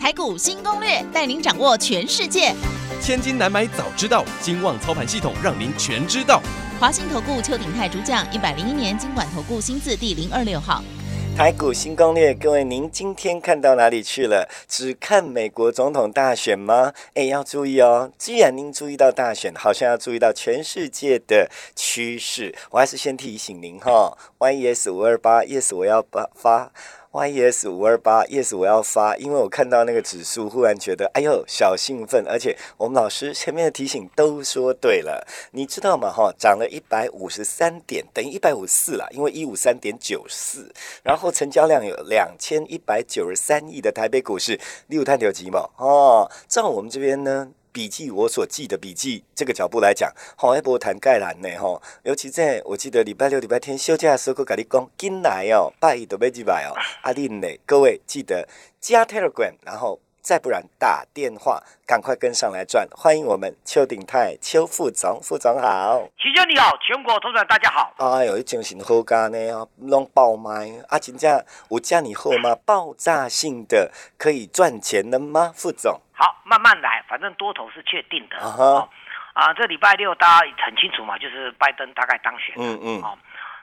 [0.00, 2.54] 台股新攻略，带您掌握全世界。
[3.02, 6.40] 千金难买早知道，金旺操盘系统让您全知道。
[6.80, 10.82] 华信投顾邱鼎泰主讲，一百零一年经管投顾新字第零二六号。
[11.36, 14.48] 台股新攻略，各位，您今天看到哪里去了？
[14.66, 16.94] 只看美国总统大选吗？
[17.12, 18.10] 哎，要注意哦！
[18.16, 22.54] 既然您注意到大选，好像要注意到全世界的趋势。
[22.70, 26.72] 我还是先提醒您哈，YES 五二八，Yes，我要发发。
[27.12, 36.08] YES 五二八，Yes，我要发，因为我看到那个指数，忽然觉得，哎呦，小兴奋，而且我们老师前面的提醒都说对了，你知道吗？
[36.08, 47.50] 哈，涨了一百五十三点，等于一百五四了，因为一五三点九四，然后成交量有两千一百九十三亿的台北股市，六探九几毛哦，照我们这边呢。
[47.72, 58.48] 笔记我所记的笔记这个脚步来讲，吼一波谈概览呢吼，尤其在我记得礼拜六、礼拜天休假的时候，跟你讲进来哦，拜一都不要进来哦，阿令呢，各位记得
[58.80, 62.86] 加 Telegram，然后再不然打电话，赶快跟上来赚。
[62.92, 67.92] 欢迎我们邱鼎泰邱副总，副总好，齐兄你好，全国投资者大家好。
[67.98, 72.54] 哎呦，精神好干呢哦，弄爆麦啊，真正有这你好吗？
[72.64, 75.50] 爆炸性的可以赚钱的吗？
[75.52, 76.00] 副总？
[76.12, 78.36] 好，慢慢来，反正多头是确定的。
[79.32, 82.54] 啊，这礼拜六大家很清楚嘛，就是拜登大概当选。
[82.56, 83.02] 嗯嗯。
[83.02, 83.18] 哦，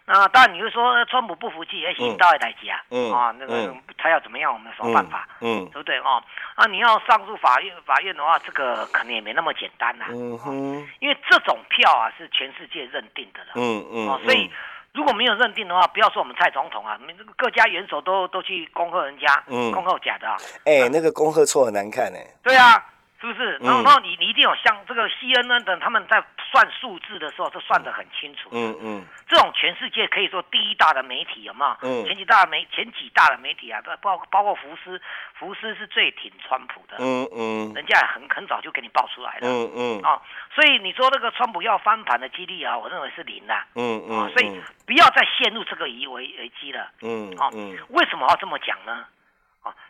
[0.07, 2.81] 那当然你会说，川普不服气，也引到来急啊。
[2.89, 3.11] 嗯。
[3.13, 5.27] 啊，那个他要怎么样，我们什么办法？
[5.41, 5.65] 嗯。
[5.65, 5.99] 对不对？
[5.99, 6.23] 哦，
[6.55, 10.05] 啊，你要上诉法院，法院的话，这个可能也没那么简单呐。
[10.09, 10.87] 嗯哼。
[10.99, 13.51] 因为这种票啊，是全世界认定的了。
[13.55, 14.07] 嗯嗯。
[14.07, 14.49] 哦，所以。
[14.93, 16.97] 如果没有认定的话，不要说我们蔡总统啊，
[17.35, 20.27] 各家元首都都去恭贺人家，嗯，恭贺假的。
[20.65, 22.25] 哎，那个恭贺错很难看哎。
[22.41, 22.83] 对啊。
[23.19, 23.57] 是不是？
[23.61, 28.49] 然后你你一定有像这个 CNN 等他们在算数字的时候，是算得很清楚。
[28.51, 29.05] 嗯嗯。
[29.27, 31.77] 这种全世界可以说第一大的媒体有没有？
[31.81, 32.05] 嗯。
[32.05, 35.01] 前几大媒前几大的媒体啊，包包括福斯，
[35.33, 36.97] 福斯是最挺川普的。
[36.99, 37.73] 嗯嗯。
[37.73, 39.47] 人家很很早就给你报出来了。
[39.47, 40.01] 嗯嗯。
[40.03, 40.21] 啊，
[40.53, 43.55] 所以你说那个川普要翻盘的几率啊，我认为是零的。
[43.75, 44.19] 嗯嗯。
[44.19, 46.91] 啊，所以不要再陷入这个疑危危机了。
[47.01, 47.33] 嗯。
[47.37, 47.49] 啊，
[47.89, 49.05] 为什么要这么讲呢？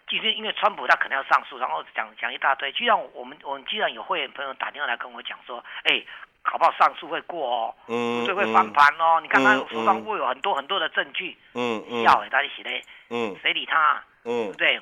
[0.09, 2.71] 其实因为川普他可能要上诉，然后讲讲一大堆。
[2.71, 6.01] 就像我们我们既然有会员朋友打电话来跟我讲说，哎，
[6.43, 9.19] 好不好上诉会过哦，嗯，所以会翻盘哦。
[9.21, 14.01] 你看他手上会有很多很多的证据，嗯嗯，要哎，大家写嘞，嗯，谁理他？
[14.23, 14.81] 嗯，对不对？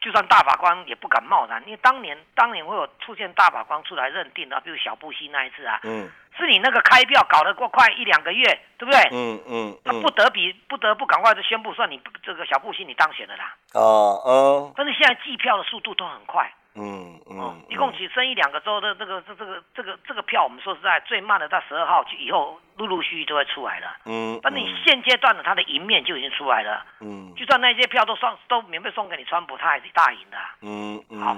[0.00, 6.10] 就算大法官也不敢贸然，因为当年当年会有出现大法官出来认定的，比如小布希那一次啊，嗯。
[6.38, 8.44] 是你那个开票搞得过快一两个月，
[8.78, 9.00] 对不对？
[9.10, 13.54] 嗯嗯，他不得比不得不赶快就宣布算你这个小布希你当选了啦。
[13.74, 13.80] 哦
[14.24, 14.72] 哦。
[14.76, 16.52] 但是现在计票的速度都很快。
[16.74, 17.62] 嗯嗯。
[17.70, 23.96] 一共只剩一两个州的这个这这个这个这个票，我们说实在最慢的到十二号以后陆陆续续都会出来了。
[24.04, 24.38] 嗯。
[24.42, 26.84] 但你现阶段的他的赢面就已经出来了。
[27.00, 27.32] 嗯。
[27.34, 30.36] 就算那些票都送都免费送给你川普，他还是大赢的。
[30.60, 31.20] 嗯嗯。
[31.20, 31.36] 好。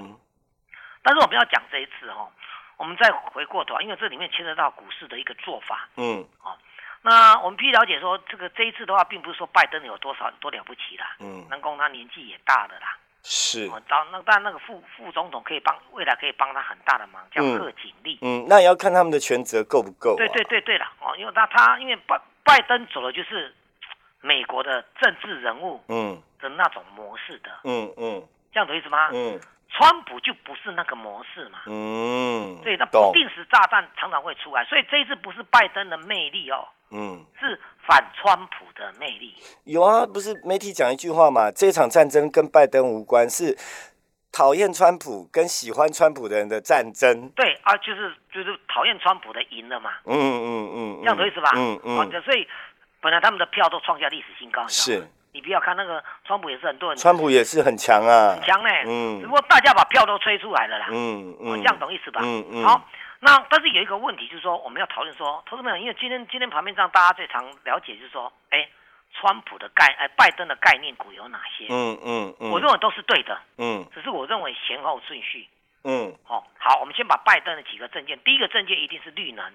[1.01, 2.27] 但是我们要讲这一次哦。
[2.79, 5.89] 我们再回过头，因为这里面牵涉到股市的一个做法。
[5.97, 6.55] 嗯，哦，
[7.01, 11.17] 那我们必须了解说，这个这一次的话，并不是说拜登有多少多了不起啦。
[11.19, 12.97] 嗯，南宫他年纪也大了啦。
[13.21, 13.69] 是。
[13.89, 18.17] 当那当然那个副副总统可以帮未来可以帮他很大的忙，叫贺锦丽。
[18.21, 20.15] 嗯，那也要看他们的权责够不够。
[20.15, 23.53] 对对对对了，哦，因为那他因为拜拜登走了就是
[24.21, 27.51] 美国的政治人物嗯的那种模式的。
[27.65, 29.09] 嗯嗯，这样懂意思吗？
[29.11, 29.37] 嗯。
[29.71, 39.35] 川普就不是那个模式嘛，嗯，对，那不定时炸弹常常会出来，所以这一次不是拜登的魅力哦，嗯，是反川普的魅力。
[39.65, 43.55] 有啊，不是媒体讲一句话嘛，这场战争跟拜登无关，是
[44.31, 47.29] 讨厌川普跟喜欢川普的人的战争。
[47.35, 51.51] 对啊，就是就是讨厌川普的赢了嘛，嗯嗯嗯，这样的意思吧？
[51.55, 52.47] 嗯嗯，所以
[52.99, 55.07] 本来他们的票都创下历史新高，是。
[55.31, 58.83] 你不要看那个川普也是很多人，川普也是很强啊，很强嘞。
[58.85, 60.87] 嗯，只不过大家把票都吹出来了啦。
[60.91, 62.21] 嗯嗯，这样懂意思吧？
[62.23, 62.63] 嗯嗯。
[62.65, 62.81] 好，
[63.19, 68.67] 那但是有一个问题就是说，我们要讨论说，投资朋友，因为今天今天盘面上大家最常了解就是说，哎，
[69.13, 71.65] 川普的概哎拜登的概念股有哪些？
[71.69, 72.49] 嗯嗯嗯。
[72.51, 73.39] 我认为都是对的。
[73.57, 73.85] 嗯。
[73.93, 75.47] 只是我认为前后顺序。
[75.83, 76.15] 嗯。
[76.23, 79.45] 好，好，我们先把拜登的几个证件，第一个证件一定是绿能。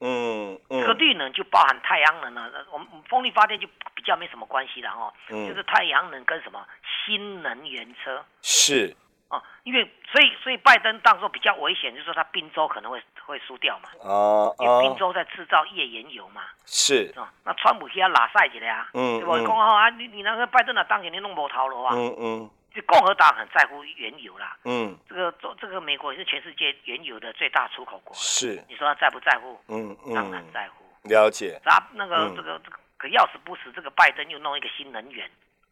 [0.00, 5.12] 嗯，这个绿能就包含太阳能了，我们风力发电就比较没什么关系了哦。
[5.30, 8.94] 嗯，就是太阳能跟什么新能源车是
[9.28, 13.88] 哦，因为所以所以拜登当时比较危险，就是说他宾州可能会会输掉嘛。
[14.02, 16.42] 哦因为宾州在制造页岩油嘛。
[16.64, 17.12] 是。
[17.16, 18.88] 哦，那川普去他拉赛去了呀。
[18.94, 19.18] 嗯。
[19.18, 19.36] 对不？
[19.38, 21.94] 讲好啊，你你那个拜登啊，当年你弄无头了啊。
[21.96, 22.50] 嗯嗯。
[22.76, 24.56] 就共和党很在乎原油啦。
[24.64, 24.96] 嗯。
[25.08, 28.14] 这个做这个美国也是全世界原油的最大出口国。
[28.14, 28.62] 是。
[28.68, 29.58] 你说他在不在乎？
[29.68, 30.14] 嗯嗯。
[30.14, 30.84] 当然在乎。
[31.08, 31.58] 了解。
[31.64, 35.28] 那那个这个这个可要死不死，这个拜登又弄一个新能源。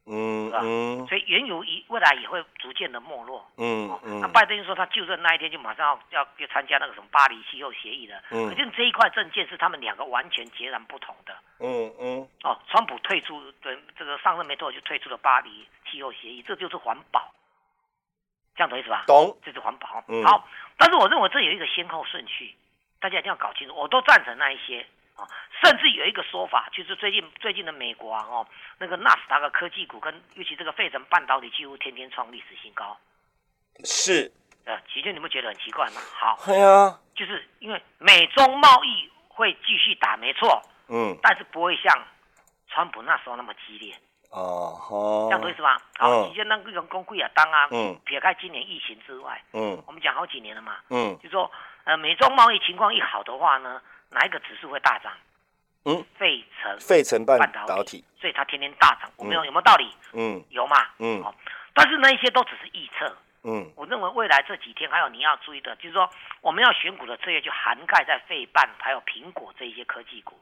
[0.06, 0.60] 嗯，是吧？
[1.08, 3.44] 所以原油一未来也会逐渐的没落。
[3.56, 4.20] 嗯嗯。
[4.20, 8.22] 那拜登说他就任那一天就马上要要要参加那个什么巴黎气候协议的。
[8.30, 8.48] 嗯。
[8.48, 11.34] 可见这一块证件是他们两个完全截然不同的。
[11.60, 12.28] 嗯嗯。
[12.42, 17.32] 哦，川普退出，对这个上任没多久就退出了巴黎气候协议，这就是环保。
[18.54, 19.04] 这样懂意思吧？
[19.06, 19.36] 懂。
[19.42, 20.04] 这是环保。
[20.08, 20.22] 嗯。
[20.24, 20.46] 好，
[20.76, 22.54] 但是我认为这有一个先后顺序，
[23.00, 23.74] 大家一定要搞清楚。
[23.74, 24.86] 我都赞成那一些。
[25.14, 25.28] 啊，
[25.62, 28.46] 甚至有一个说法，就是最近最近的美国啊，哦，
[28.78, 32.96] 那个纳斯达克科技股跟尤其这个费城半导体几乎天天创历史新高。
[33.84, 34.30] 是。
[34.64, 36.00] 呃，其实你们觉得很奇怪吗？
[36.14, 36.38] 好。
[36.46, 36.98] 对啊。
[37.14, 40.60] 就是因为美中贸易会继续打，没错。
[40.88, 41.16] 嗯。
[41.22, 41.92] 但是不会像
[42.68, 43.94] 川普那时候那么激烈。
[44.30, 45.28] 哦吼。
[45.28, 45.76] 这样懂意思吧？
[45.98, 51.48] 好，其实那个人工贵啊，当啊，嗯，撇开今年疫情之外，嗯，我们讲好几年了嘛，嗯，就说
[51.84, 53.80] 呃，美中贸易情况一好的话呢。
[54.14, 55.12] 哪一个指数会大涨？
[55.84, 59.10] 嗯，费城费城半导体，所以它天天大涨。
[59.18, 59.92] 我们有有没有道理？
[60.14, 60.86] 嗯，有嘛？
[60.98, 61.34] 嗯，好。
[61.74, 63.14] 但是那一些都只是预测。
[63.42, 66.08] 嗯，我认为未来这几天还有你要注意的，就是说
[66.40, 70.40] 我们要选股的策略就涵盖在费半还有苹果这一些科技股。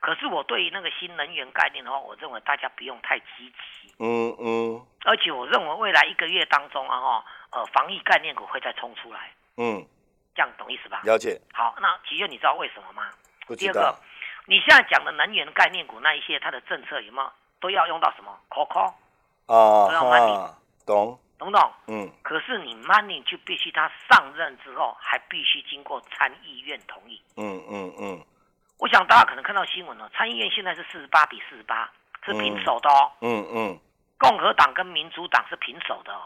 [0.00, 3.94] 可是我对于那个新能源概念的话，我认为大家不用太积极。
[4.00, 4.84] 嗯嗯。
[5.04, 9.30] 而且我认为未来一个月当中啊哈，呃，防疫概念股会再冲出来。
[9.56, 9.86] 嗯。
[10.40, 11.02] 这样懂意思吧？
[11.04, 11.38] 了解。
[11.52, 13.10] 好，那其实你知道为什么吗？
[13.58, 13.94] 第二个，
[14.46, 18.86] 你现在讲的能源概念股那一些，它的政策有没有都要用到什么？COCO
[19.44, 20.54] 啊，都要 money，
[20.86, 21.20] 懂？
[21.38, 21.72] 懂不懂？
[21.88, 22.10] 嗯。
[22.22, 27.20] 可是你 money 就必须他上任之后，还必须经过参议院同意。
[27.36, 28.24] 嗯嗯嗯。
[28.78, 31.92] 我想大家可能看到新闻了，参议院现在是四十八比四十八，
[32.24, 33.12] 是平手的哦。
[33.20, 33.78] 嗯嗯。
[34.16, 36.22] 共和党跟民主党是平手的哦。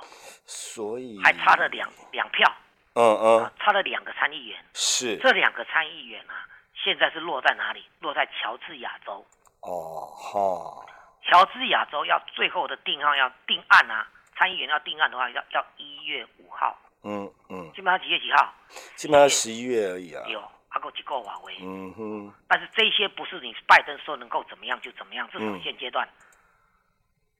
[0.46, 1.20] 所以。
[1.24, 2.48] 还差了两两票。
[2.94, 7.84] 嗯嗯，差了两个参议员，是这两个参议员啊，现在是落在哪里？
[7.98, 9.26] 落在乔治亚州。
[9.62, 10.86] 哦哈，
[11.24, 14.06] 乔治亚州要最后的定案要定案啊，
[14.36, 16.78] 参议员要定案的话，要要一月五号。
[17.02, 18.54] 嗯嗯，基本上几月几号？
[18.94, 20.24] 基本上十一月而已啊。
[20.28, 21.56] 有，还够几个华为。
[21.62, 26.08] 嗯哼，但是这些不是你拜登说能够怎么样就怎么样，至少现阶段，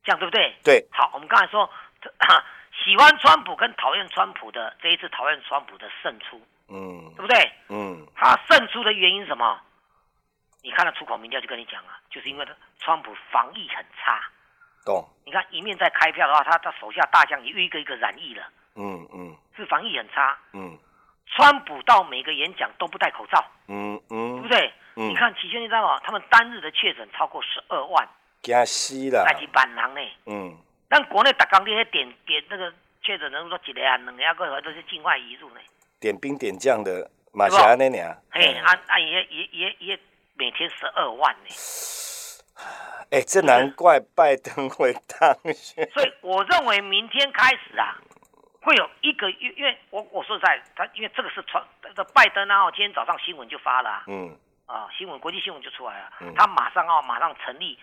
[0.02, 0.52] 这样对不对？
[0.64, 0.88] 对。
[0.90, 1.70] 好，我们刚才说。
[2.82, 7.53] 喜欢川普跟讨厌川普的这一次讨厌川普的胜出，嗯，对不对？
[7.69, 9.61] 嗯，他胜出的原因什么？
[10.62, 14.21] 你看他出口民调就跟你讲啊，就是因为他川普防疫很差，
[14.85, 15.06] 懂？
[15.25, 18.43] 你看一面在开票的话，他他手下大将也一个一个染疫了，
[18.75, 20.76] 嗯嗯，是防疫很差，嗯，
[21.26, 24.73] 川普到每个演讲都不戴口罩，嗯嗯，对不对？
[24.94, 26.00] 你看齐轩你知道吗？
[26.05, 28.09] 他们单日的确诊超过十二万，
[28.43, 30.59] 加息了，那是万人呢，嗯。
[30.88, 32.72] 但国内打钢铁点点那个
[33.02, 35.56] 确诊人数说几个啊，两个个都是境外移入呢。
[35.98, 38.06] 点兵点将的马霞那年。
[38.31, 39.98] 嘿，啊啊也也也也
[40.34, 41.54] 每天十二万呢。
[43.10, 45.88] 哎，这难怪拜登会当选。
[45.90, 47.96] 所以我认为明天开始啊，
[48.60, 51.62] 会有一个，月因为我我说实在，他因为这个是传
[51.94, 57.78] 这拜登啊，今天早上新闻就发了，嗯啊，新闻国际新闻就出来了，他马上要马上成立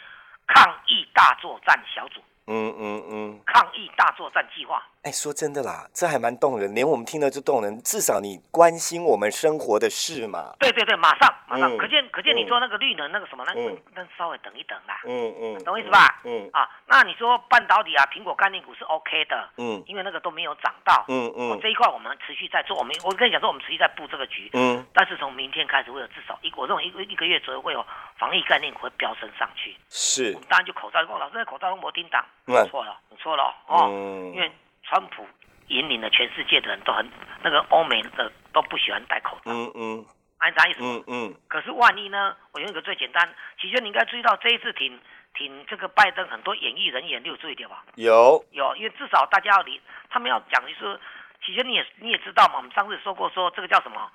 [0.47, 2.21] 抗疫大作战小组。
[2.51, 4.84] 嗯嗯嗯，抗疫大作战计划。
[5.03, 7.81] 哎，说真的啦，这还蛮动人，连我们听了就动人。
[7.81, 10.53] 至少你关心我们生活的事嘛。
[10.60, 13.53] 对对对，马上马上，可见可见你说那个绿能那个什么，那
[13.96, 15.01] 那稍微等一等啦。
[15.05, 16.22] 嗯嗯，懂我意思吧？
[16.24, 19.50] 嗯啊，那你说半导体啊，苹果概念股是 OK 的。
[19.58, 21.03] 嗯，因为那个都没有涨到。
[21.08, 24.51] 嗯嗯，这一块我们持续在做，我们我跟你讲说，我们持续在布这个局。
[24.53, 27.84] 嗯，但是从明天开始会有至少一，我认为一个一个月左右会有
[28.20, 29.75] 防疫概念股会飙升上去。
[29.89, 33.88] 是，我们当然就口罩，老师那口罩都没叮当，错了，你错了哦，
[34.33, 34.51] 因为。
[34.83, 35.25] 川普
[35.67, 37.07] 引领了全世界的人都很
[37.43, 40.05] 那个欧美的都不喜欢戴口罩，嗯嗯，
[40.39, 40.79] 按啥意思？
[40.81, 41.36] 嗯嗯。
[41.48, 42.36] 可是万一呢？
[42.51, 45.00] 我用一个最简单，其实你应该注意到这一次挺
[45.33, 47.86] 挺这个拜登很多演艺人员，你有注意到吧？
[47.95, 49.79] 有有，因为至少大家要理，
[50.10, 51.00] 他们要讲就是，
[51.45, 54.12] 其实你也你也知道嘛，我们上次说过说这个叫什么？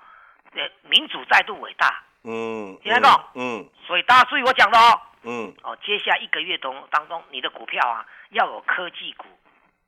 [0.52, 2.02] 呃，民主再度伟大。
[2.26, 2.76] 嗯。
[2.82, 3.24] 听得懂？
[3.34, 3.68] 嗯。
[3.86, 5.00] 所以大家注意我讲的哦。
[5.22, 5.54] 嗯。
[5.62, 9.24] 哦，接下来一个月中当中，你的股票啊要有科技股。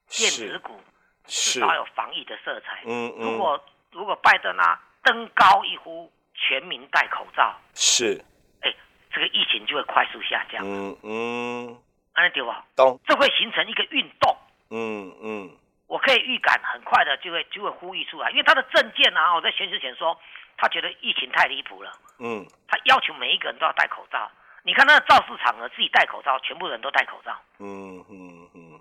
[0.09, 0.81] 电子股
[1.27, 2.81] 至少有防疫的色彩。
[2.87, 3.33] 嗯嗯。
[3.33, 8.25] 如果如果拜登啊登高一呼，全民戴口罩，是。
[8.63, 8.75] 哎，
[9.11, 10.65] 这个疫情就会快速下降。
[10.65, 11.79] 嗯嗯。
[12.15, 12.65] 安对吧？
[12.75, 12.99] 懂。
[13.07, 14.37] 这会形成一个运动。
[14.71, 15.51] 嗯嗯。
[15.87, 20.19] 我可以预感很快的就会就会呼吁出来，因为他的证件啊，我在选之前说，
[20.57, 24.31] 他觉得疫情太离谱了，嗯，他要求每一个人都要戴口罩。
[24.65, 28.81] 你看那个造势场合自己戴口罩，全部人都戴口罩，嗯嗯嗯。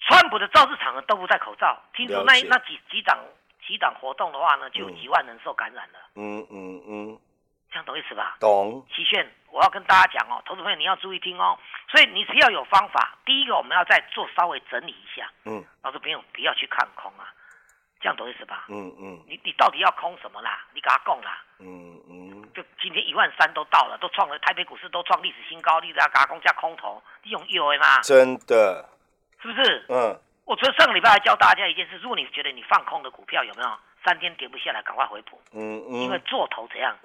[0.00, 3.18] 川普的造势场合都不戴口罩，听说那那几几场
[3.66, 7.20] 几场活动的话呢，就有几万人受感染了，嗯嗯嗯。
[7.70, 8.36] 这样懂意思吧？
[8.40, 8.82] 懂。
[8.94, 11.58] 齐炫，我要跟大家讲哦，投资朋友你要注意听哦。
[11.90, 15.30] 所以你只要有方法，第一个我们要再做稍微整理一下。
[15.44, 15.62] 嗯。
[15.82, 17.28] 老师朋友不要去看空啊，
[18.00, 18.64] 这样懂意思吧？
[18.68, 19.22] 嗯嗯。
[19.26, 20.64] 你你到底要空什么啦？
[20.72, 21.42] 你给他供啦。
[21.60, 21.97] 嗯
[22.80, 28.00] 今天一万三都到了，都创了台北股市都创历史新高，你给他空加空头，你用有的吗？
[28.02, 28.88] 真的。
[29.42, 29.84] 是不是？
[29.88, 30.18] 嗯。
[30.44, 33.68] 我昨上个礼拜还教大家一件事，如果你觉得你放空的股票有没有
[34.04, 35.40] 三天跌不下来，赶快回补。
[35.52, 36.00] 嗯嗯。
[36.00, 36.96] 因为做头怎样？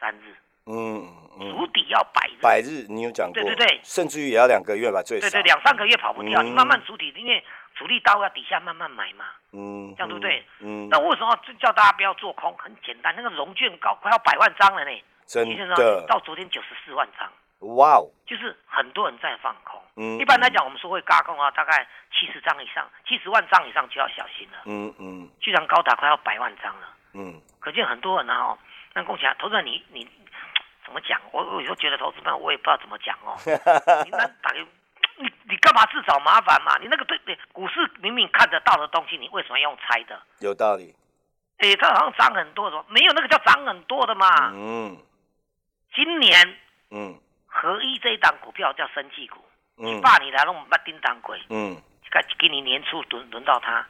[0.00, 0.32] 三日，
[0.66, 1.02] 嗯，
[1.38, 7.42] 足底要百日，百日你有讲过，对对对，甚至于也要两个月吧，最少，对对，两三个月跑不掉，你慢慢足底，因为
[7.74, 10.46] 主力刀要底下慢慢买嘛，嗯，这样对不对？
[10.60, 12.56] 嗯，那为什么叫大家不要做空？
[12.58, 17.30] 很简单，那个融券高快要百万张了呢，真的，到昨天九十四万张，
[17.76, 28.56] 哇哦，就是很多人在放空，嗯，一般来讲我们说会嘎空啊，大概七十张以上，七十万张以上就要小心了，嗯嗯，居然高达快要百万张了，嗯，可见很多人啊。
[28.94, 30.08] 那共享投资人，你你
[30.84, 31.20] 怎么讲？
[31.30, 33.36] 我我有时候觉得投资班，我也不知道怎么讲哦。
[34.04, 34.66] 你那打给
[35.18, 36.78] 你你干嘛自找麻烦嘛？
[36.80, 40.18] 你那个对对，股市明明看得到的东西，你为什么要用猜的？
[40.40, 40.96] 有道理。
[41.58, 44.50] 哎，它好像涨很多，的，没有那个叫涨很多的嘛。
[44.54, 44.96] 嗯。
[45.94, 46.56] 今年，
[46.90, 49.44] 嗯，合一这一档股票叫生技股，
[49.76, 51.76] 你，爸你来弄把叮当鬼，嗯，
[52.10, 53.86] 该给你年初轮轮到它，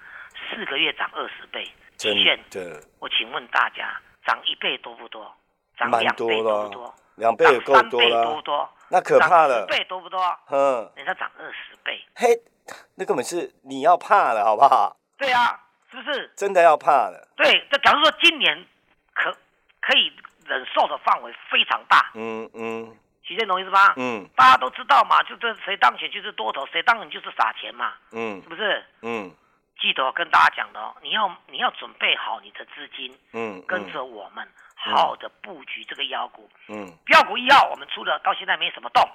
[0.50, 2.14] 四个月涨二十倍，真
[2.50, 2.83] 的。
[2.99, 4.00] 我请问大家。
[4.26, 5.35] 涨一倍多不多？
[5.78, 6.95] 涨两倍多不多？
[7.14, 8.25] 两倍也够多了。
[8.25, 8.69] 多不多？
[8.90, 9.61] 那可怕了。
[9.61, 10.21] 十倍多不多？
[10.50, 11.99] 嗯，人家涨二十倍。
[12.14, 12.38] 嘿，
[12.95, 14.95] 那根本是你要怕了，好不好？
[15.17, 15.59] 对啊，
[15.90, 16.31] 是不是？
[16.37, 17.26] 真的要怕了。
[17.37, 18.67] 对，这假如说今年
[19.14, 19.35] 可
[19.81, 20.12] 可以
[20.49, 22.11] 忍受的范围非常大。
[22.14, 23.95] 嗯嗯，徐建懂意思吧？
[23.97, 27.93] 嗯，大家都知道嘛，就这谁当选就是多头，谁当选就是撒钱嘛。
[28.12, 28.85] 嗯，是不是？
[29.02, 29.31] 嗯。
[29.81, 39.09] 记得跟大家讲的哦，你要你要准备好你的资金，嗯，跟着我们好好的布局这个妖股，嗯，标股一号我们出了，到现在没什么动，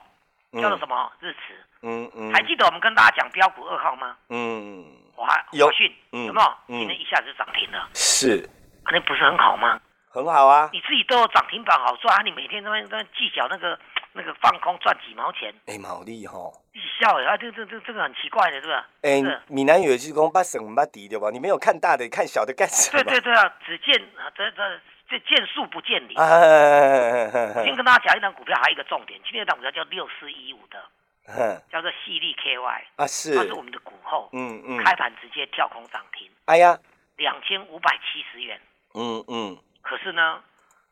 [0.61, 4.15] 叫做什么日驰，嗯嗯，还记得我们跟大家讲标股二号吗？
[4.29, 6.57] 嗯，华华讯有没有？
[6.67, 8.49] 今天一下子涨停了，是，
[8.89, 9.77] 那不是很好吗？
[10.13, 13.77] 很好啊，你自己都有涨停板好赚，你每天都在计较那个。
[14.15, 15.51] 那个放空赚几毛钱？
[15.65, 16.37] 哎，毛利哈！
[16.71, 18.87] 你笑哎，啊，这这这这个很奇怪的，是吧？
[19.01, 21.31] 哎，闽南语就是讲把省把底对吧？
[21.33, 23.01] 你没有看大的，看小的干什么？
[23.01, 24.79] 对对对啊，只见啊，这这
[25.09, 26.15] 这见树不见林。
[26.15, 36.77] 我先跟大家讲一档股票，还有一个重点，今天一档股票叫六四一五的，叫做细粒 KY 啊，是，它是我们的股后，嗯嗯，开盘直接跳空涨停，哎呀，
[37.17, 38.61] 两千五百七十元，
[38.93, 39.57] 嗯嗯，
[39.93, 40.41] 可是呢，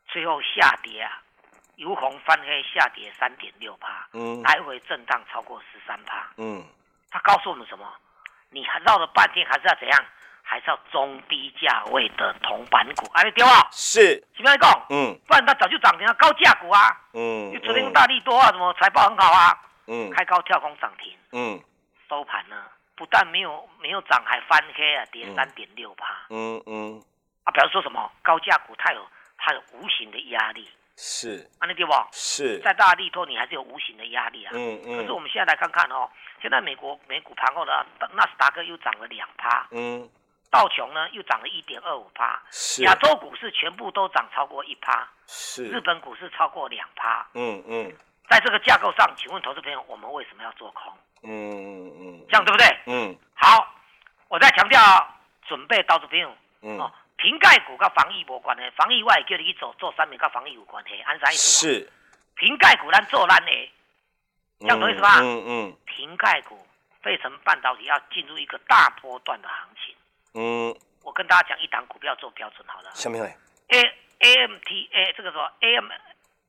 [0.06, 1.20] 最后下跌啊。
[1.74, 6.62] 由红翻黑，下跌三点六趴，嗯，来回震荡超过十三趴，嗯，
[7.10, 7.84] 他告诉我们什么？
[8.50, 10.04] 你还绕了半天，还是要怎样？
[10.42, 13.10] 还是要中低价位的铜板股？
[13.14, 14.86] 哎，对啊，是，怎么样讲？
[14.90, 21.60] 嗯，不然它早就涨停了，高价股啊，嗯，昨天大力多啊，什么财报很好啊，嗯，开高跳空涨停，嗯，
[22.08, 22.62] 收盘呢，
[22.94, 27.02] 不但没有没有涨，还翻黑啊，跌三点六趴，嗯嗯，
[27.44, 28.10] 啊，比方说什么？
[28.22, 29.06] 高价股它有
[29.36, 30.70] 它有无形的压力。
[30.94, 31.92] 是，啊，那对不？
[32.12, 34.52] 是，在大力托你还是有无形的压力啊。
[34.54, 34.98] 嗯嗯。
[34.98, 36.08] 可是我们现在来看看哦，
[36.40, 40.08] 现在美国美股盘后的纳斯达克又涨了两趴，嗯，
[40.50, 42.82] 道琼呢又涨了一点二五趴，是。
[42.82, 45.64] 亚洲股市全部都涨超过一趴，是。
[45.64, 47.92] 日本股市超过两趴，嗯嗯。
[48.28, 50.92] 在这个架构上，请问投资朋友，我们为什么要做空？
[51.22, 52.26] 嗯嗯嗯。
[52.28, 52.66] 这样对不对？
[52.86, 53.16] 嗯。
[53.34, 53.66] 好，
[54.28, 54.78] 我再强调，
[55.46, 56.30] 准备投资朋友，
[56.60, 56.78] 嗯。
[57.22, 61.68] 瓶盖股跟防疫无关的，防疫外叫你去做做产品跟防疫有关系，安啥意思？
[61.68, 61.92] 是
[62.34, 63.70] 瓶盖股咱做烂的，
[64.58, 65.20] 这样懂意思吧？
[65.20, 65.76] 嗯嗯。
[65.84, 66.66] 瓶盖股，
[67.00, 69.94] 费城半导体要进入一个大波段的行情。
[70.34, 70.74] 嗯。
[71.04, 72.90] 我跟大家讲一档股票做标准好了。
[72.96, 73.78] 什么？A
[74.18, 75.92] A M T A 这个说 A M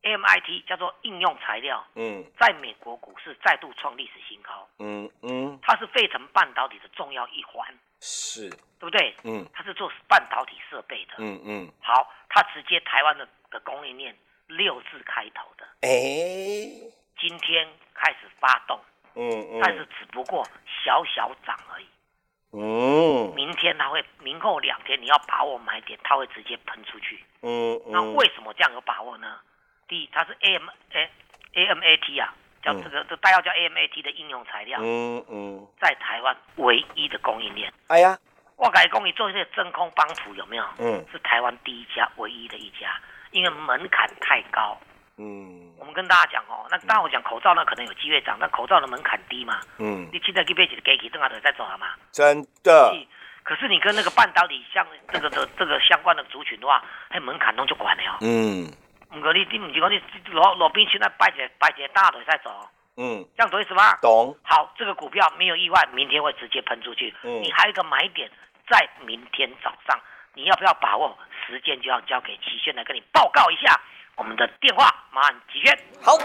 [0.01, 1.85] A M I T 叫做应用材料。
[1.93, 2.25] 嗯。
[2.39, 4.67] 在美国股市再度创历史新高。
[4.79, 5.59] 嗯嗯。
[5.61, 7.67] 它是费城半导体的重要一环。
[8.05, 9.15] 是，对不对？
[9.23, 11.13] 嗯，他是做半导体设备的。
[11.19, 14.13] 嗯嗯，好，它直接台湾的的供应链
[14.47, 15.65] 六字开头的。
[15.79, 15.87] 哎，
[17.17, 18.77] 今天开始发动。
[19.15, 20.45] 嗯嗯，但是只不过
[20.83, 21.85] 小小涨而已。
[22.51, 27.23] 嗯，明天它会，明后两天你要把握买点，它会直接喷出去。
[27.41, 29.39] 嗯嗯，那为什么这样有把握呢？
[29.87, 31.09] 第一，它是 A M A
[31.53, 32.33] A M A T 啊，
[32.63, 37.71] 叫这个这代号叫 AMAT 的应用材料，嗯嗯，在台湾唯一的供应链。
[37.87, 38.17] 哎呀，
[38.55, 40.63] 我改工你做一些真空帮浦有没有？
[40.79, 42.97] 嗯，是台湾第一家，唯一的一家，
[43.31, 44.79] 因为门槛太高。
[45.17, 49.59] 嗯，我们跟大家讲哦，那当然我讲口罩呢，可能有机会涨，但口罩的门槛低嘛。
[49.77, 51.87] 嗯，你现在给别几个给起，正好在走了嘛。
[52.11, 52.95] 真的。
[53.43, 58.17] 可是你跟那个半导体相这个的这个相关的族群的话，还门槛弄就管了哦。
[58.21, 58.71] 嗯。
[59.15, 60.01] 唔过你你唔是讲你
[60.31, 62.49] 罗罗宾现在摆些摆些大腿在走。
[62.97, 63.23] 嗯。
[63.37, 63.95] 这样懂意思吗？
[64.01, 64.35] 懂。
[64.41, 67.13] 好，这个股票没有意外，明天会直接喷出去。
[67.21, 67.41] 嗯。
[67.43, 68.29] 你还有一个买点，
[68.67, 69.99] 在明天早上，
[70.33, 71.15] 你要不要把握？
[71.45, 73.79] 时间就要交给齐轩来跟你报告一下。
[74.15, 75.77] 我们的电话，马上齐轩。
[76.01, 76.17] 好。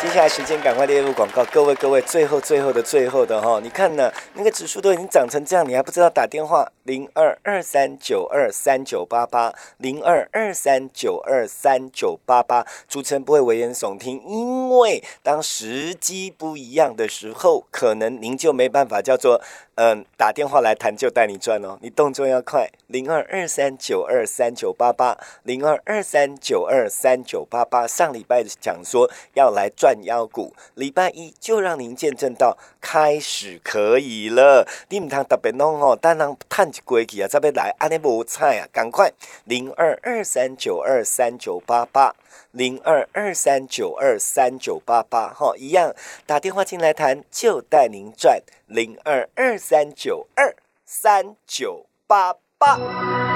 [0.00, 4.10] 接下来时间赶快列入广告，各位各位，最后最后的最后的哈，你看呢？
[4.34, 19.40] 那个指数都已经涨成这样，你还不知道打电话零二二三九二三九八八零二二三九二三九八八，主持人不会危言耸听，因为当时机不一样的时候，可能您就没办法叫做。
[19.76, 27.86] 嗯，打电话来谈就带你赚哦，你动作要快，零二二三九二三九八八，零二二三九二三九八八。
[27.86, 34.68] 上礼拜讲说要来赚妖股，礼拜一就让您见证到开始可以了。
[34.90, 39.12] 你唔通特别弄哦，但人探一过去啊，再要来，安尼无菜啊，赶快
[39.44, 42.14] 零二二三九二三九八八。
[42.50, 45.94] 零二二三九二三九八八，哈，一样
[46.26, 53.31] 打电话进来谈，就带您赚零二二三九二三九八八。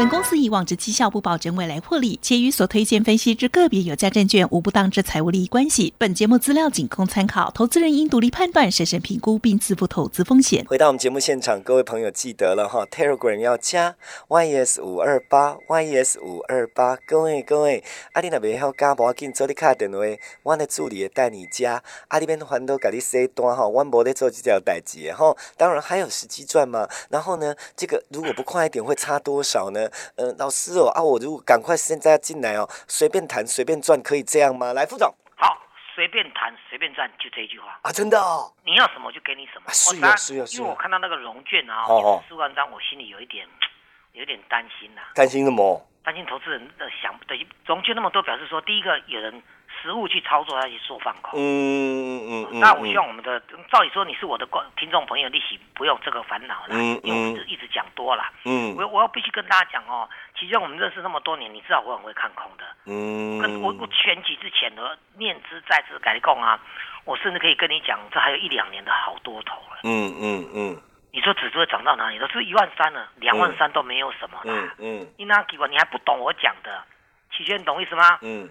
[0.00, 5.92] 本公司以往之绩效不保证未来获利，且与所推荐分析之个别有价证券无不当之财务利益关系。
[5.98, 10.64] 本节目资料仅供参考，投资人应独立判断、审慎评估并自负投资风险。
[10.66, 13.94] 回到我们节目现场，各位朋友记得了哈，Telegram 要加
[14.28, 16.96] YS 五二八 YS 五二八。
[17.06, 19.98] 各位各位，阿你那边要加，无紧，做你卡电话，
[20.44, 21.82] 我的助理带你加。
[22.08, 25.36] 阿你边还都给你塞单哈，我无在做这条代志哈。
[25.58, 26.88] 当然还有时机赚嘛。
[27.10, 29.89] 然后呢，这个如果不快一点，会差多少呢？
[30.16, 34.72] 呃，老师哦，啊，我如果赶快现在进来哦，随便谈随便赚，可以这样吗？
[34.72, 35.56] 来，副总，好，
[35.94, 41.86] 随便谈随便赚，就这一句话啊，真的哦，你要什么就给你什么，是啊是啊是因为我看到那个融券啊，
[42.28, 43.46] 四万张，我心里有一点
[44.12, 45.86] 有点担心呐，担心什么？
[46.02, 49.42] 担心投资人的想，等于融券那么多，表示说第一个有人。
[49.82, 51.38] 实物去操作，他去做放空。
[51.38, 53.40] 嗯嗯嗯那我希望我们的，
[53.70, 56.68] 照理说你是我的观听众朋友，利息不用这个烦恼了。
[56.70, 58.30] 嗯因为我们一直讲多了。
[58.44, 58.74] 嗯。
[58.76, 62.64] 我我要必须跟大家讲哦，其实我们认识那么多年，你知道我很会看空的。
[62.86, 63.38] 嗯。
[63.38, 66.60] 跟我我选举之前的念之在之改供啊，
[67.04, 69.80] 我甚至可以跟你讲，这还有一两年的好多头了。
[69.84, 70.82] 嗯嗯嗯。
[71.12, 72.18] 你说指数会涨到哪里？
[72.20, 74.52] 都是一万三了，两万三都没有什么了。
[74.52, 75.12] 嗯嗯。
[75.18, 76.84] 你那给我，你还不懂我讲的？
[77.32, 78.18] 齐轩，懂意思吗？
[78.22, 78.48] 嗯。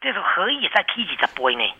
[0.00, 0.08] 嘿。
[0.08, 1.74] 这种何以在 K 几十倍呢？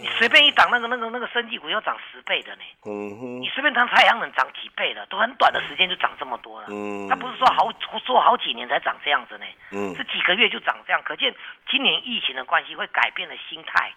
[0.00, 2.62] 你随便一涨那个那个那个生技股要涨十倍的呢。
[2.84, 3.40] 嗯哼。
[3.40, 6.66] 你随便涨太阳能涨几倍了，都很短的时间就涨这么多了。
[6.70, 7.06] 嗯。
[7.08, 7.70] 他不是说好
[8.04, 9.44] 说好几年才涨这样子呢。
[9.70, 9.94] 嗯。
[9.94, 11.32] 是几个月就涨这样，可见
[11.70, 13.92] 今年疫情的关系会改变了心态，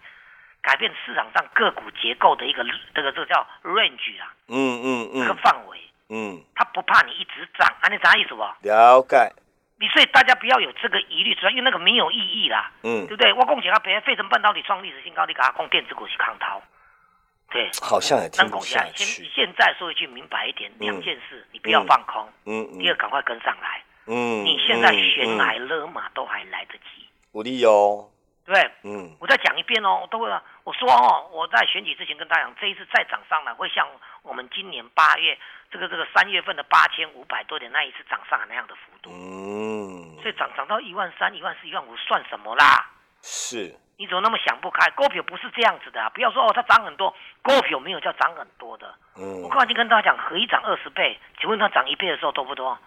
[0.62, 4.32] 改变市场上个股结构的一个这个这个叫 range 啊。
[4.48, 5.22] 嗯嗯嗯。
[5.22, 5.80] 这个范围。
[6.10, 6.40] 嗯。
[6.54, 8.42] 他不怕你一直涨，啊，你啥意思不？
[8.60, 9.32] 了解。
[9.78, 13.32] 你所以大家不要有这个疑虑，主要因为那个没有意义啦，嗯，对不对？
[13.34, 16.62] 我讲起他，别人费城半导体创历史新高，你给他供电子股去抗逃，
[17.50, 19.04] 对，好像也听不下去。
[19.04, 28.08] 现现在说一句明白一点，两件事，你不要放空，嗯，第二赶快跟上来，嗯，你现在悬崖勒马都还来得及，鼓励哦，
[28.46, 30.30] 对，嗯，我再讲一遍哦，都会，
[30.64, 33.86] 我说哦，我在选举之前跟大家讲，这一次再涨上来，会像
[34.22, 35.36] 我们今年八月。
[35.68, 42.88] 这个这个三月份的八千五百多点那一次涨上来那样的幅度，嗯，所以涨涨到一万三、一万四、一万五算什么啦？
[43.20, 44.88] 是，你怎么那么想不开？
[44.92, 48.94] 股票不是这样子的啊，不要说哦，它涨很多，股票没有叫涨很多的。
[49.16, 52.78] 嗯，我刚才就跟大家讲，可以涨二十倍，请问它涨一倍的时候多不多？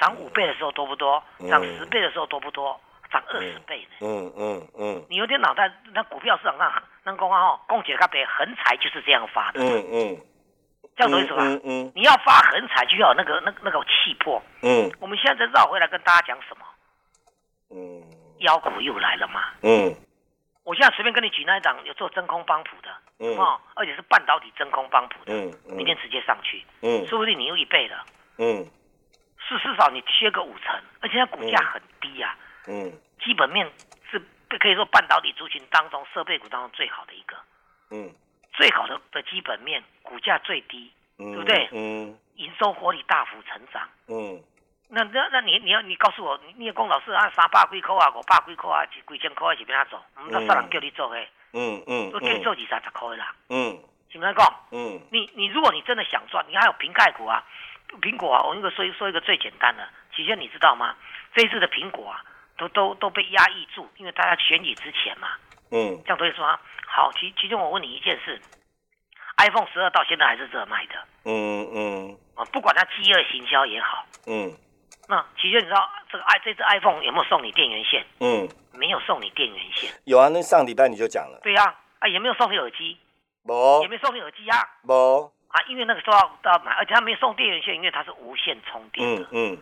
[0.00, 1.22] 涨五倍的时候多不多？
[1.50, 2.80] 涨十倍的时候多不多？
[3.14, 3.96] 涨二十倍呢？
[4.00, 9.60] 嗯嗯嗯，你有点脑袋，那股票市场上那公啊哦，供给它别横财就是这样发的。
[9.62, 10.20] 嗯嗯。
[10.96, 11.42] 这样懂意思吧？
[11.42, 14.40] 嗯嗯，你要发横财就要那个那那个气魄。
[14.62, 16.64] 嗯，我们现在再绕回来跟大家讲什么？
[17.70, 18.02] 嗯，
[18.38, 19.42] 妖股又来了嘛。
[19.62, 19.92] 嗯，
[20.62, 28.04] 我现在随便跟你举那一张有做真空帮谱的，嗯哦，而且是半导体真空帮谱的，嗯嗯，明天直接上去，嗯，说不定你又一倍了，
[28.38, 28.64] 嗯，
[29.48, 33.70] 是至少你缺个五成，而且它股价很低呀，嗯，基本面
[34.10, 34.22] 是
[34.58, 37.36] 可以说半导体族群当中设备股当中最好的一个，
[37.90, 38.12] 嗯。
[38.56, 41.68] 最好的的基本面，股价最低，对不对？
[41.72, 44.40] 嗯，营收活力大幅成长，嗯，
[44.86, 50.00] 那那那你你要你告诉我，你也讲老师啊，三百几块啊，五百几块啊，几千块是边做？
[50.22, 51.28] 唔得少人叫你做嘿。
[51.52, 52.12] 嗯嗯。
[52.14, 53.34] 我叫你做二三十块啦。
[53.48, 53.76] 嗯。
[54.08, 54.54] 是不是讲？
[54.70, 55.00] 嗯。
[55.10, 57.42] 你你如果你真的想赚，你还有瓶盖股啊，
[58.00, 60.94] 苹果啊，我那个说说一个最简单的，其实你知道吗？
[61.34, 62.24] 这一次的苹果啊，
[62.56, 65.28] 都都都被压抑住，因为大家选举之前嘛。
[65.70, 66.00] 嗯。
[66.04, 66.46] 这样所以说，
[66.86, 68.40] 好，其其中我问你一件事
[69.38, 70.94] ，iPhone 十二到现在还是这卖的。
[71.24, 72.18] 嗯嗯。
[72.34, 74.04] 啊，不管它饥饿行销也好。
[74.26, 74.52] 嗯。
[75.06, 78.04] 那其实你知道这个 i 这只 iPhone 有没有送你电源线？
[78.20, 79.92] 嗯，没有送你电源线。
[80.04, 81.40] 有啊，那上礼拜你就讲了。
[81.42, 82.98] 对呀，啊也没有送你耳机。
[83.42, 83.82] 没。
[83.82, 84.58] 也没送你耳机啊。
[84.82, 85.32] 没。
[85.48, 89.22] 啊，因为那个时候都要买，而且他没送电源线，因为它是无线充电的。
[89.32, 89.58] 嗯嗯。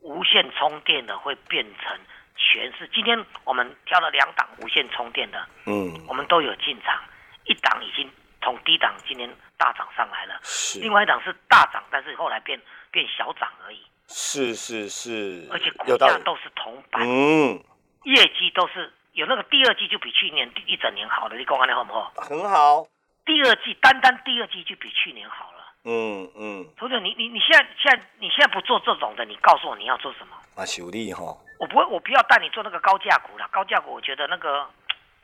[0.00, 1.98] 无线充电的会变成
[2.36, 2.88] 全是。
[2.94, 5.46] 今天我们挑了两档无线充电的。
[5.66, 5.92] 嗯。
[6.06, 7.02] 我们都有进场，
[7.44, 8.10] 一档已经
[8.42, 10.40] 从低档今天大涨上来了。
[10.42, 10.78] 是。
[10.80, 13.80] 另外一档是大涨，但是后来变变小涨而已。
[14.08, 17.58] 是是是，而且股价都是同板，嗯，
[18.04, 22.12] 业绩都是有那个第二季就比去年一整年好了，你讲安利好不好？
[22.14, 22.86] 很好，
[23.24, 26.66] 第二季单单第二季就比去年好了，嗯嗯。
[26.76, 30.36] 同学，你你你现在现在你现在不做这种的，你告诉我你要做什么？
[30.54, 31.36] 啊，修理哈。
[31.58, 34.66] 我不会，我不要带你做那个高价股了，高价股我觉得那个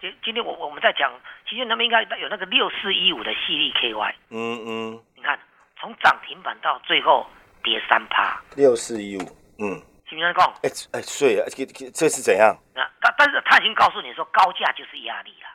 [0.01, 1.12] 今今天我我们在讲，
[1.49, 5.38] 其实他们应该有那个六四一五的系列 KY，嗯嗯，你看
[5.79, 7.27] 从涨停板到最后。
[7.64, 9.23] 跌三趴，六四一五，
[9.61, 10.53] 嗯，是不是讲？
[10.64, 10.68] 哎
[10.99, 12.59] 哎，所以这这是怎样？
[12.75, 15.47] 那但但是他已经告诉你说，高价就是压力了，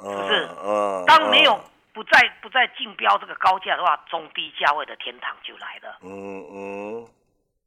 [0.00, 0.48] 是不是？
[0.64, 5.98] 嗯，当没有不再不再竞标这个高价的话，中低价位的天堂就来了。
[6.00, 7.06] 嗯嗯，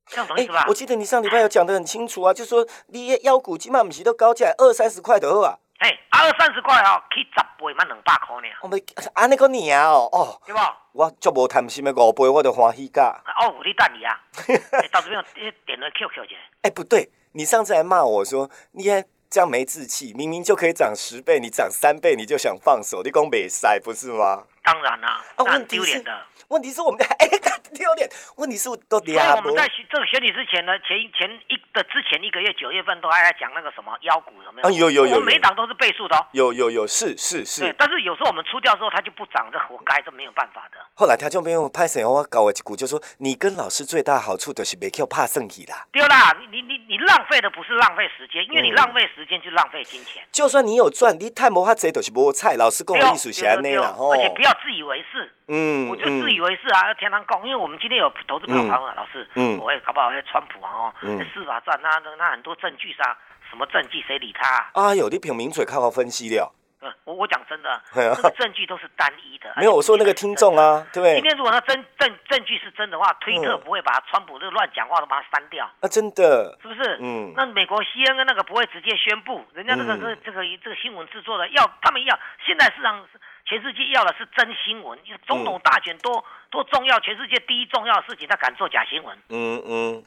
[0.08, 0.66] 这样懂意思吧？
[0.68, 5.58] 我记得你上礼拜有讲的很清楚啊，就说你腰股起码不是都高价二三十块的啊。
[5.80, 8.48] 哎，二三十块哦，去十倍嘛，两百块呢。
[8.64, 8.82] 我们
[9.14, 10.60] 安尼个年哦，哦，对不？
[10.94, 13.22] 我足无贪心的五倍，我就欢喜噶。
[13.40, 14.20] 哦，你等你啊，
[14.92, 15.24] 到这边
[15.68, 16.36] 点了 QQ 去。
[16.64, 24.46] 哎，不对，你上次还骂我说，你还这样没志气，明明就可以涨十倍，你涨三倍你就想放手，你讲没塞不是吗？
[24.64, 26.12] 当然啦，那丢脸的。
[26.48, 27.30] 问题是我们哎，
[27.74, 28.10] 丢脸。
[28.38, 29.32] 问题是都跌啊！
[29.32, 34.72] 所以我们在这个选举之前呢，前前一的之前一个月九月份都还在讲那个什么腰股有没有？
[34.72, 36.26] 有有有，我每档都是倍数的哦。
[36.32, 37.62] 有有有，是是是。
[37.62, 40.78] 对，但是有时候我们出掉之后，它就不涨，这活该，这没有办法的。
[40.94, 45.86] 后来他就没有拍什我搞我股，就说你跟老师最大好处就是没叫怕胜气啦。
[45.92, 50.24] 对啦，你你你浪费的不是浪费时间，因为你浪费时间就浪费金钱。
[50.32, 52.56] 就算你有赚，你太魔法贼都是菠菜。
[52.56, 55.34] 老师跟我艺术侠那样，而且不要自以为是。
[55.48, 60.94] 嗯，我就自以为是啊，要天堂讲，因为我们今天有投资朋友问老师，嗯，我也搞不好会川普啊，哦，
[61.34, 63.16] 司法战那那很多证据上，
[63.50, 64.70] 什么证据谁理他？
[64.74, 66.54] 啊，有的凭名嘴靠靠分析了。
[66.80, 69.52] 嗯，我我讲真的，这个证据都是单一的。
[69.58, 71.16] 没有，我说那个听众啊，对不对？
[71.16, 75.66] 今天如果他真证证据是真的话，推特不会把川普这个乱讲话都把它删掉。
[75.80, 77.00] 啊，真的，是不是？
[77.02, 83.04] 嗯，那美国 CNN 那个不会直接宣布，人家那个这这个这个新闻制作的要他们要，现在市场
[83.48, 89.18] 全世界要的是真新闻，总统大选多多重要，全世界第一重要的事情，他敢做假新闻。
[89.30, 90.04] 嗯嗯。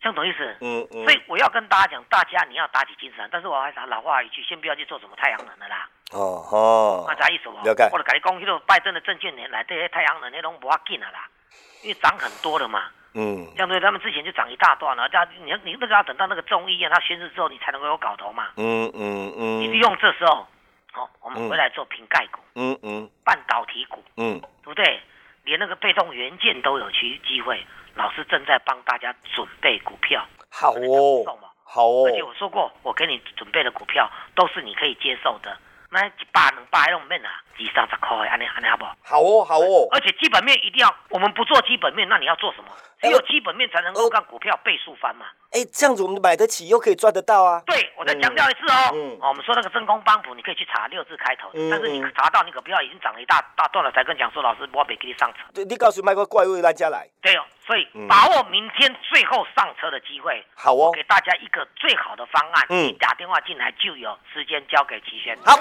[0.00, 0.56] 这样懂意思？
[0.60, 1.04] 嗯嗯。
[1.04, 3.28] 所以我要跟大家讲，大家你要打起精神。
[3.32, 5.88] 但是我还是老话一句，先不要去做什么太阳能的啦。
[6.12, 7.04] 哦哦。
[7.08, 7.60] 那啥意思哦？
[7.64, 7.88] 了解。
[7.90, 11.26] 或者改你讲，迄个拜登的证券年来这些太阳能那种不要紧了啦，
[11.82, 12.84] 因为涨很多了嘛。
[13.14, 13.44] 嗯。
[13.56, 18.50] 相对他们之前就涨一大段了，这样你你那个要等到那个众议院他宣誓之后，你才能够有搞头嘛。
[18.56, 19.60] 嗯嗯嗯。
[19.60, 20.46] 你利用这时候，
[20.92, 22.40] 好，我们回来做瓶盖股。
[22.54, 23.10] 嗯嗯。
[23.24, 24.02] 半导体股。
[24.16, 24.40] 嗯。
[24.62, 25.00] 对不对？
[25.44, 27.66] 连那个被动元件都有机机会。
[27.96, 31.24] 老师正在帮大家准备股票，好哦，
[31.64, 32.06] 好哦。
[32.06, 35.54] 而且我说过，我给你准备的股票都是你可以接受的。
[35.90, 38.96] 那一百两百拢免啊，二三十块，安尼安尼好不好？
[39.02, 39.88] 好哦，好哦。
[39.90, 42.70] 而且基本面一定要，我们不做基本面，那你要做什么？
[43.00, 45.26] 只有基本面才能够让股票倍数翻嘛。
[45.52, 47.62] 哎，这样子我们买得起，又可以赚得到啊。
[47.66, 48.90] 对，我再强调一次哦。
[48.94, 49.18] 嗯。
[49.20, 55.40] 哦，我们说那个真空帮补，你可以去查六字开头，但是你查到你可不要已经涨了一大大段了，才跟讲说老师我别给你上车。
[55.52, 57.06] 对，你告诉卖个怪物大家来。
[57.20, 60.42] 对哦，所以把握明天最后上车的机会。
[60.54, 60.90] 好哦。
[60.94, 62.66] 给大家一个最好的方案。
[62.70, 62.86] 嗯。
[62.86, 65.36] 你打电话进来就有时间交给齐轩。
[65.44, 65.58] 好。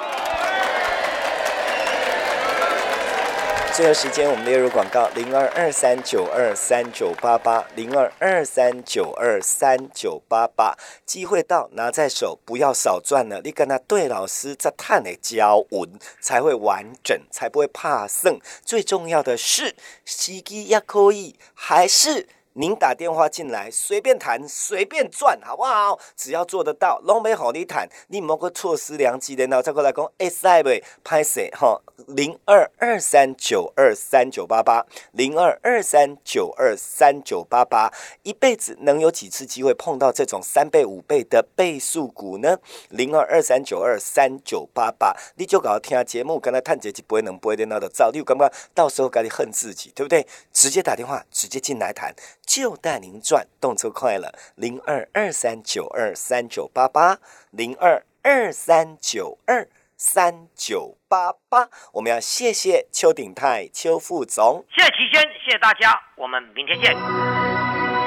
[3.74, 10.78] 最后时间，我们列入广告：零二二三九二三九八八，零二二三九二三九八八。
[11.06, 13.40] 机会到，拿在手，不要少赚了。
[13.42, 18.38] 你跟他对老师在探的教文，才会完整，才不会怕剩。
[18.66, 25.98] 最重要的是，时机也可以，还是您打电话进来，随便谈，随便赚，好不好？
[26.18, 29.48] 只要做得到，拢没好你谈，你莫个错失良机的。
[29.48, 31.82] 然后再过来讲，S I V 拍谁哈？
[32.08, 37.90] 零二二三九二三九八八，零二二三九二三九八八，
[38.24, 42.58] 一辈子能有几次机会碰到这种三倍五倍的倍数股呢？
[42.90, 50.28] 零二二三九二三九八八，你就搞听节目，跟他探节就不会能不会的那的早，你有感觉到时候该你恨自己，对不对？
[50.52, 52.14] 直接打电话，直接进来谈。
[52.54, 57.18] 就带您转，动车快了，零二二三九二三九八八，
[57.52, 61.70] 零二二三九二三九八八。
[61.94, 67.41] 我们要谢谢邱鼎泰邱副总，谢谢齐轩，谢谢大家，我们明天见。